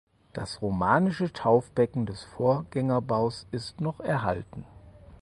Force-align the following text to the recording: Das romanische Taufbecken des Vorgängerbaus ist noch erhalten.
Das 0.33 0.63
romanische 0.63 1.31
Taufbecken 1.31 2.07
des 2.07 2.23
Vorgängerbaus 2.23 3.45
ist 3.51 3.81
noch 3.81 3.99
erhalten. 3.99 4.65